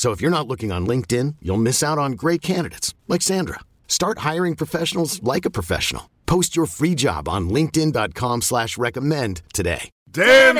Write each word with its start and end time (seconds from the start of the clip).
So 0.00 0.12
if 0.12 0.22
you're 0.22 0.30
not 0.30 0.48
looking 0.48 0.72
on 0.72 0.86
LinkedIn, 0.86 1.36
you'll 1.42 1.58
miss 1.58 1.82
out 1.82 1.98
on 1.98 2.12
great 2.12 2.40
candidates 2.40 2.94
like 3.06 3.20
Sandra. 3.20 3.60
Start 3.86 4.20
hiring 4.20 4.56
professionals 4.56 5.22
like 5.22 5.44
a 5.44 5.50
professional. 5.50 6.08
Post 6.24 6.56
your 6.56 6.64
free 6.64 6.94
job 6.94 7.28
on 7.28 7.50
LinkedIn.com 7.50 8.40
slash 8.40 8.78
recommend 8.78 9.42
today. 9.52 9.90
Dan 10.10 10.56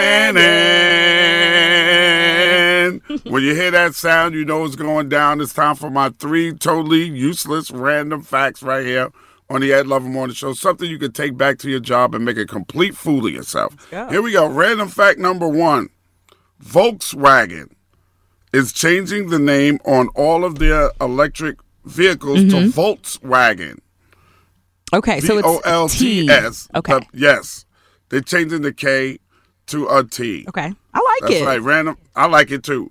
When 3.24 3.42
you 3.42 3.54
hear 3.54 3.70
that 3.70 3.94
sound, 3.94 4.34
you 4.34 4.44
know 4.44 4.62
it's 4.66 4.76
going 4.76 5.08
down. 5.08 5.40
It's 5.40 5.54
time 5.54 5.74
for 5.74 5.88
my 5.88 6.10
three 6.10 6.52
totally 6.52 7.04
useless 7.04 7.70
random 7.70 8.20
facts 8.20 8.62
right 8.62 8.84
here 8.84 9.10
on 9.48 9.62
the 9.62 9.72
Ed 9.72 9.86
Lover 9.86 10.06
Morning 10.06 10.34
Show. 10.34 10.52
Something 10.52 10.90
you 10.90 10.98
can 10.98 11.12
take 11.12 11.38
back 11.38 11.56
to 11.60 11.70
your 11.70 11.80
job 11.80 12.14
and 12.14 12.26
make 12.26 12.36
a 12.36 12.44
complete 12.44 12.94
fool 12.94 13.24
of 13.24 13.32
yourself. 13.32 13.74
Here 14.10 14.20
we 14.20 14.32
go. 14.32 14.46
Random 14.46 14.88
fact 14.88 15.18
number 15.18 15.48
one. 15.48 15.88
Volkswagen 16.62 17.70
is 18.52 18.72
changing 18.72 19.30
the 19.30 19.38
name 19.38 19.78
on 19.84 20.08
all 20.14 20.44
of 20.44 20.58
their 20.58 20.90
electric 21.00 21.58
vehicles 21.84 22.40
to 22.40 22.56
mm-hmm. 22.56 22.80
Volkswagen. 22.80 23.78
Okay, 24.92 25.20
so 25.20 25.36
V 25.36 25.42
O 25.44 25.58
L 25.64 25.84
it's 25.84 25.98
T. 25.98 26.28
S. 26.28 26.68
Okay. 26.74 26.98
Yes. 27.12 27.64
They're 28.08 28.20
changing 28.20 28.62
the 28.62 28.72
K 28.72 29.18
to 29.66 29.86
a 29.86 30.04
T. 30.04 30.44
Okay. 30.48 30.72
I 30.94 30.98
like 30.98 31.30
That's 31.30 31.42
it. 31.42 31.46
right. 31.46 31.62
Random. 31.62 31.96
I 32.16 32.26
like 32.26 32.50
it 32.50 32.64
too. 32.64 32.90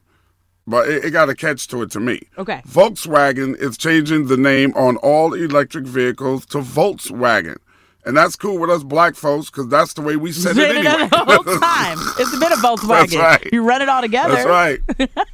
But 0.65 0.87
it, 0.87 1.05
it 1.05 1.11
got 1.11 1.29
a 1.29 1.35
catch 1.35 1.67
to 1.69 1.81
it 1.81 1.91
to 1.91 1.99
me. 1.99 2.21
Okay. 2.37 2.61
Voltswagen 2.67 3.57
is 3.57 3.77
changing 3.77 4.27
the 4.27 4.37
name 4.37 4.71
on 4.75 4.95
all 4.97 5.33
electric 5.33 5.85
vehicles 5.85 6.45
to 6.47 6.59
Voltswagen. 6.59 7.57
And 8.09 8.17
that's 8.17 8.35
cool 8.35 8.57
with 8.57 8.71
us 8.71 8.81
black 8.81 9.13
folks 9.13 9.51
because 9.51 9.67
that's 9.67 9.93
the 9.93 10.01
way 10.01 10.15
we 10.15 10.31
said 10.31 10.57
it 10.57 10.67
Been 10.67 10.77
anyway. 10.87 11.09
the 11.09 11.17
whole 11.27 11.59
time. 11.59 11.99
It's 12.17 12.39
been 12.39 12.51
a 12.51 12.55
Voltswagen. 12.55 13.11
That's 13.11 13.15
right. 13.15 13.49
You 13.53 13.61
run 13.61 13.83
it 13.83 13.87
all 13.87 14.01
together. 14.01 14.33
That's 14.33 14.47
right. 14.47 14.79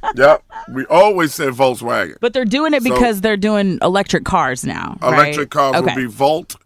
yep. 0.14 0.44
We 0.70 0.84
always 0.84 1.32
said 1.32 1.54
Voltswagen. 1.54 2.16
But 2.20 2.34
they're 2.34 2.44
doing 2.44 2.74
it 2.74 2.82
So- 2.82 2.92
because 2.92 3.22
they're 3.22 3.38
doing 3.38 3.78
electric 3.80 4.26
cars 4.26 4.62
now. 4.62 4.98
right? 5.00 5.14
Electric 5.14 5.48
cars 5.48 5.76
okay. 5.76 5.86
would 5.86 5.94
be 5.94 6.04
Volt. 6.04 6.56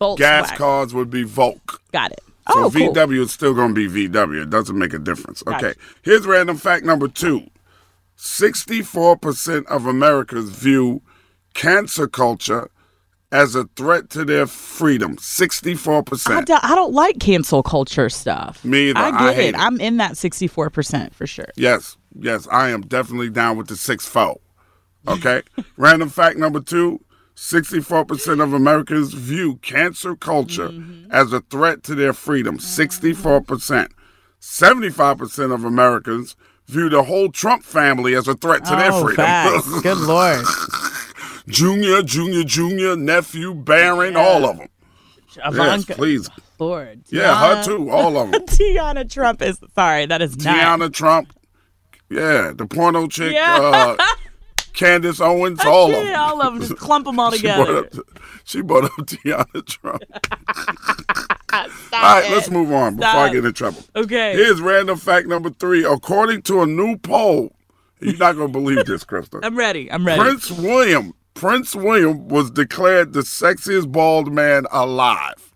Volkswagen. 0.00 0.18
Gas 0.18 0.50
cars 0.52 0.94
would 0.94 1.10
be 1.10 1.24
Volk. 1.24 1.82
Got 1.90 2.12
it. 2.12 2.20
So 2.52 2.66
oh, 2.66 2.70
cool. 2.70 2.94
VW 2.94 3.22
is 3.22 3.32
still 3.32 3.52
going 3.52 3.74
to 3.74 3.88
be 3.88 4.08
VW. 4.08 4.44
It 4.44 4.50
doesn't 4.50 4.78
make 4.78 4.94
a 4.94 5.00
difference. 5.00 5.42
Okay. 5.44 5.74
Here's 6.02 6.24
random 6.24 6.56
fact 6.56 6.84
number 6.84 7.08
two 7.08 7.50
64% 8.16 9.66
of 9.66 9.86
Americans 9.86 10.50
view 10.50 11.02
cancel 11.54 12.06
culture 12.06 12.70
as 13.32 13.54
a 13.56 13.64
threat 13.76 14.10
to 14.10 14.24
their 14.24 14.46
freedom. 14.46 15.16
64%. 15.16 16.30
I, 16.36 16.40
do, 16.42 16.56
I 16.62 16.74
don't 16.74 16.92
like 16.92 17.18
cancel 17.18 17.62
culture 17.62 18.08
stuff. 18.08 18.64
Me 18.64 18.90
either. 18.90 18.98
I 19.00 19.08
I 19.08 19.26
get 19.28 19.34
hate 19.34 19.48
it. 19.48 19.54
it. 19.54 19.58
I'm 19.58 19.80
in 19.80 19.96
that 19.96 20.12
64% 20.12 21.14
for 21.14 21.26
sure. 21.26 21.48
Yes, 21.56 21.96
yes, 22.18 22.46
I 22.52 22.68
am 22.70 22.82
definitely 22.82 23.30
down 23.30 23.56
with 23.56 23.66
the 23.68 23.76
six 23.76 24.06
foe. 24.06 24.40
Okay. 25.08 25.42
Random 25.76 26.08
fact 26.10 26.38
number 26.38 26.60
two 26.60 27.00
64% 27.34 28.42
of 28.42 28.52
Americans 28.52 29.14
view 29.14 29.56
cancel 29.62 30.14
culture 30.14 30.68
Mm-hmm. 30.68 31.10
as 31.10 31.32
a 31.32 31.40
threat 31.40 31.82
to 31.84 31.94
their 31.94 32.12
freedom. 32.12 32.58
64%. 32.58 33.88
75% 34.40 35.54
of 35.54 35.64
Americans 35.64 36.36
view 36.66 36.88
the 36.88 37.02
whole 37.04 37.30
Trump 37.30 37.64
family 37.64 38.14
as 38.14 38.28
a 38.28 38.34
threat 38.34 38.64
to 38.66 38.76
their 38.76 38.92
oh, 38.92 39.02
freedom. 39.02 39.24
facts. 39.24 39.80
Good 39.80 39.96
lord. 39.98 40.44
Junior, 41.48 42.02
Junior, 42.02 42.44
Junior, 42.44 42.96
nephew, 42.96 43.54
Barron, 43.54 44.16
all 44.16 44.44
of 44.44 44.58
them. 44.58 44.68
Yes, 45.54 45.84
please. 45.86 46.28
Lord. 46.58 47.02
Yeah, 47.08 47.34
her 47.56 47.64
too, 47.64 47.90
all 47.90 48.16
of 48.18 48.30
them. 48.30 48.42
Tiana 48.46 49.10
Trump 49.10 49.42
is 49.42 49.58
sorry. 49.74 50.06
That 50.06 50.22
is 50.22 50.36
not. 50.44 50.56
Tiana 50.56 50.92
Trump. 50.92 51.32
Yeah, 52.10 52.52
the 52.54 52.66
porno 52.66 53.08
chick, 53.08 53.32
Yeah. 53.32 53.96
uh, 53.98 54.04
Candace 54.74 55.20
Owens, 55.20 55.60
all 55.64 55.86
of 55.94 56.04
them. 56.04 56.14
All 56.20 56.42
of 56.42 56.52
them. 56.54 56.62
Just 56.62 56.76
clump 56.76 57.06
them 57.06 57.18
all 57.18 57.30
She 57.32 57.42
brought, 57.42 57.66
together. 57.66 57.78
up, 58.00 58.06
she 58.44 58.60
brought 58.62 58.84
up 58.84 58.90
Tiana 59.06 59.66
Trump. 59.66 60.02
Stop 60.70 61.70
All 61.92 62.00
right, 62.14 62.24
it. 62.24 62.32
let's 62.32 62.50
move 62.50 62.72
on 62.72 62.96
before 62.96 63.08
I 63.10 63.32
get 63.32 63.44
in 63.44 63.52
trouble. 63.52 63.82
Okay. 63.96 64.34
Here's 64.34 64.60
random 64.60 64.96
fact 64.98 65.26
number 65.28 65.50
three. 65.50 65.84
According 65.84 66.42
to 66.42 66.62
a 66.62 66.66
new 66.66 66.96
poll, 66.96 67.54
you're 68.00 68.16
not 68.16 68.36
going 68.36 68.48
to 68.48 68.52
believe 68.52 68.86
this, 68.86 69.04
Krista. 69.04 69.40
I'm 69.42 69.56
ready. 69.56 69.90
I'm 69.92 70.06
ready. 70.06 70.20
Prince 70.20 70.50
William, 70.50 71.12
Prince 71.34 71.74
William 71.74 72.28
was 72.28 72.50
declared 72.50 73.12
the 73.12 73.20
sexiest 73.20 73.90
bald 73.90 74.32
man 74.32 74.66
alive. 74.70 75.52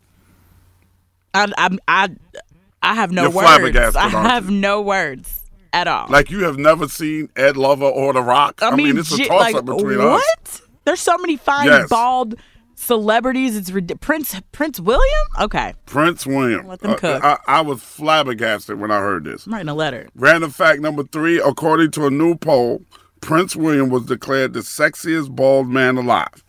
I, 1.34 1.52
I, 1.58 1.78
I, 1.86 2.08
I 2.82 2.94
have 2.94 3.12
no 3.12 3.22
You're 3.24 3.30
words. 3.32 3.96
I 3.96 4.08
have 4.08 4.50
no 4.50 4.80
words 4.80 5.44
at 5.72 5.86
all. 5.86 6.06
Like 6.08 6.30
you 6.30 6.44
have 6.44 6.56
never 6.58 6.88
seen 6.88 7.28
Ed 7.36 7.56
Lover 7.56 7.84
or 7.84 8.12
The 8.12 8.22
Rock. 8.22 8.60
I, 8.62 8.74
mean, 8.74 8.96
it's 8.96 9.12
a 9.12 9.18
toss 9.26 9.28
like, 9.40 9.54
up 9.54 9.66
between 9.66 9.98
what? 9.98 10.06
us. 10.20 10.22
What? 10.22 10.60
There's 10.84 11.00
so 11.00 11.18
many 11.18 11.36
fine 11.36 11.66
Yes. 11.66 11.88
bald 11.88 12.36
celebrities. 12.76 13.56
It's 13.56 13.70
Prince 14.00 14.40
Prince 14.52 14.80
William. 14.80 15.26
Okay, 15.40 15.74
Prince 15.84 16.26
William. 16.26 16.66
Let 16.66 16.80
them 16.80 16.92
Uh, 16.92 16.96
cook. 16.96 17.24
I, 17.24 17.38
I 17.46 17.60
was 17.60 17.82
flabbergasted 17.82 18.78
when 18.80 18.90
I 18.90 19.00
heard 19.00 19.24
this. 19.24 19.46
I'm 19.46 19.52
writing 19.52 19.68
a 19.68 19.74
letter. 19.74 20.08
Random 20.14 20.50
fact 20.50 20.80
number 20.80 21.02
three 21.02 21.38
according 21.40 21.90
to 21.92 22.06
a 22.06 22.10
new 22.10 22.36
poll, 22.36 22.82
Prince 23.26 23.56
William 23.56 23.88
was 23.90 24.04
declared 24.04 24.52
the 24.52 24.60
sexiest 24.60 25.34
bald 25.34 25.68
man 25.68 25.96
alive. 25.96 26.44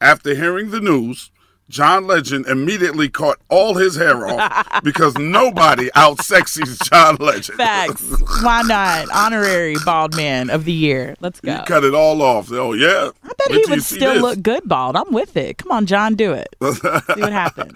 After 0.00 0.34
hearing 0.36 0.70
the 0.70 0.80
news, 0.80 1.32
John 1.68 2.06
Legend 2.06 2.46
immediately 2.46 3.08
cut 3.08 3.38
all 3.48 3.74
his 3.74 3.96
hair 3.96 4.26
off 4.28 4.80
because 4.84 5.16
nobody 5.18 5.90
out 5.96 6.18
sexies 6.18 6.80
John 6.88 7.16
Legend. 7.16 7.58
Facts. 7.58 8.02
Why 8.42 8.62
not? 8.62 9.08
Honorary 9.10 9.74
bald 9.84 10.14
man 10.16 10.48
of 10.48 10.64
the 10.64 10.72
year. 10.72 11.16
Let's 11.20 11.40
He 11.40 11.46
go. 11.48 11.64
cut 11.66 11.82
it 11.82 11.92
all 11.94 12.22
off. 12.22 12.52
Oh 12.52 12.72
yeah. 12.72 13.10
I 13.24 13.28
bet 13.28 13.46
Wait 13.50 13.64
he 13.66 13.70
would 13.70 13.82
still 13.82 14.14
this. 14.14 14.22
look 14.22 14.42
good 14.42 14.68
bald. 14.68 14.94
I'm 14.96 15.12
with 15.12 15.36
it. 15.36 15.58
Come 15.58 15.72
on, 15.72 15.86
John, 15.86 16.14
do 16.14 16.32
it. 16.34 16.54
See 16.62 17.20
what 17.20 17.32
happens. 17.32 17.72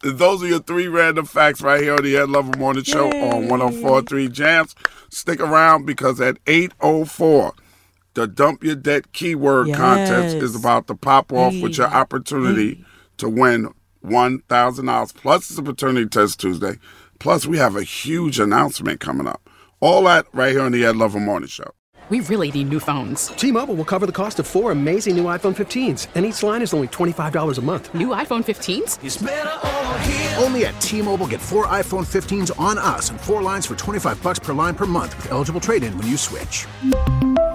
Those 0.00 0.42
are 0.42 0.46
your 0.46 0.60
three 0.60 0.88
random 0.88 1.26
facts 1.26 1.60
right 1.60 1.82
here 1.82 1.94
on 1.96 2.02
the 2.02 2.16
Ed 2.16 2.28
Lover 2.30 2.56
Morning 2.58 2.84
Show 2.84 3.08
on 3.10 3.48
1043 3.48 4.28
Jams. 4.28 4.74
Stick 5.10 5.40
around 5.40 5.86
because 5.86 6.20
at 6.20 6.38
804, 6.46 7.52
the 8.14 8.26
Dump 8.26 8.62
Your 8.64 8.74
Debt 8.76 9.12
Keyword 9.12 9.72
Contest 9.74 10.36
is 10.36 10.54
about 10.56 10.86
to 10.86 10.94
pop 10.94 11.32
off 11.32 11.54
with 11.60 11.76
your 11.78 11.88
Hey. 11.88 11.96
opportunity 11.96 12.84
to 13.18 13.28
win 13.28 13.68
$1,000. 14.04 15.12
Plus, 15.12 15.50
it's 15.50 15.58
a 15.58 15.62
paternity 15.62 16.06
test 16.08 16.40
Tuesday. 16.40 16.78
Plus, 17.18 17.46
we 17.46 17.58
have 17.58 17.76
a 17.76 17.82
huge 17.82 18.38
announcement 18.38 19.00
coming 19.00 19.26
up. 19.26 19.48
All 19.80 20.04
that 20.04 20.26
right 20.32 20.52
here 20.52 20.62
on 20.62 20.72
the 20.72 20.84
Ed 20.84 20.96
Lover 20.96 21.20
Morning 21.20 21.48
Show. 21.48 21.70
We 22.10 22.20
really 22.20 22.50
need 22.52 22.68
new 22.68 22.80
phones. 22.80 23.28
T-Mobile 23.28 23.74
will 23.76 23.84
cover 23.86 24.04
the 24.04 24.12
cost 24.12 24.38
of 24.38 24.46
four 24.46 24.70
amazing 24.72 25.16
new 25.16 25.24
iPhone 25.24 25.56
15s, 25.56 26.06
and 26.14 26.26
each 26.26 26.42
line 26.42 26.60
is 26.60 26.74
only 26.74 26.88
$25 26.88 27.56
a 27.56 27.62
month. 27.62 27.94
New 27.94 28.08
iPhone 28.08 28.44
15s? 28.44 28.98
Only 30.42 30.66
at 30.66 30.78
T-Mobile, 30.82 31.26
get 31.28 31.40
four 31.40 31.66
iPhone 31.66 32.04
15s 32.06 32.50
on 32.60 32.76
us 32.76 33.08
and 33.08 33.18
four 33.18 33.40
lines 33.40 33.64
for 33.64 33.74
25 33.74 34.22
bucks 34.22 34.38
per 34.38 34.52
line 34.52 34.74
per 34.74 34.84
month 34.84 35.16
with 35.16 35.32
eligible 35.32 35.62
trade-in 35.62 35.96
when 35.96 36.06
you 36.06 36.18
switch. 36.18 36.66